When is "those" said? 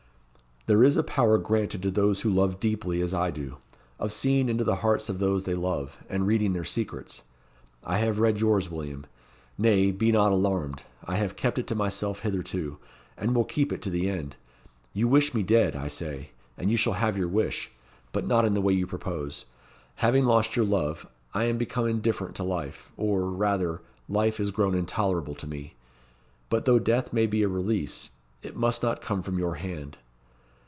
1.89-2.21, 5.17-5.43